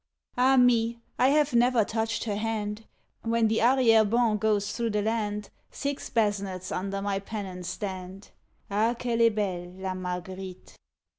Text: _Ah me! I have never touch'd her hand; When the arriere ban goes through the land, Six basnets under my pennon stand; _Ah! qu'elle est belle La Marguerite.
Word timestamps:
_Ah 0.35 0.57
me! 0.57 0.99
I 1.19 1.27
have 1.27 1.53
never 1.53 1.85
touch'd 1.85 2.23
her 2.23 2.35
hand; 2.35 2.87
When 3.21 3.47
the 3.49 3.61
arriere 3.61 4.03
ban 4.03 4.37
goes 4.37 4.71
through 4.71 4.89
the 4.89 5.03
land, 5.03 5.51
Six 5.69 6.09
basnets 6.09 6.71
under 6.75 7.03
my 7.03 7.19
pennon 7.19 7.61
stand; 7.61 8.31
_Ah! 8.71 8.97
qu'elle 8.97 9.21
est 9.21 9.35
belle 9.35 9.73
La 9.77 9.93
Marguerite. 9.93 10.75